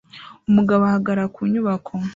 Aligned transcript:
Umugabo 0.49 0.81
ahagarara 0.85 1.31
ku 1.35 1.41
nyubako 1.51 1.93